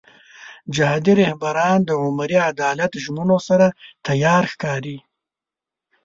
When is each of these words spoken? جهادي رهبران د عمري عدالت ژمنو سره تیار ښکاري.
جهادي 0.75 1.13
رهبران 1.21 1.79
د 1.85 1.89
عمري 2.03 2.37
عدالت 2.51 2.91
ژمنو 3.03 3.37
سره 3.47 3.67
تیار 4.07 4.43
ښکاري. 4.53 4.97